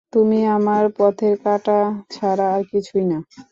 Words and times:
তুমি 0.13 0.39
আমার 0.57 0.83
পথের 0.97 1.33
কাঁটা 1.43 1.77
ছাড়া 2.13 2.45
আর 2.55 2.61
কিছুই 2.71 3.05
না! 3.11 3.17